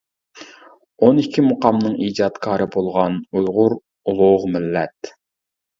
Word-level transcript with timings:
ئون 1.03 1.19
ئىككى 1.23 1.43
مۇقامنىڭ 1.49 1.99
ئىجادكارى 2.07 2.69
بولغان 2.77 3.21
ئۇيغۇر 3.31 3.79
ئۇلۇغ 3.79 4.53
مىللەت. 4.57 5.17